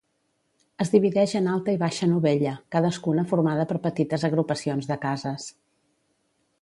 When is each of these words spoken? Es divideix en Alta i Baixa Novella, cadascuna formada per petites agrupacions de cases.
Es 0.85 0.91
divideix 0.93 1.33
en 1.39 1.49
Alta 1.55 1.75
i 1.77 1.79
Baixa 1.83 2.09
Novella, 2.13 2.53
cadascuna 2.77 3.25
formada 3.33 3.67
per 3.73 3.79
petites 3.87 4.27
agrupacions 4.31 4.93
de 4.93 4.99
cases. 5.05 5.47